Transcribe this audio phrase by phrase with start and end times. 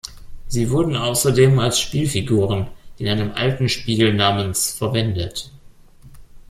[0.47, 2.65] Sie wurden außerdem als Spielfiguren
[2.97, 5.51] in einem alten Spiel namens verwendet.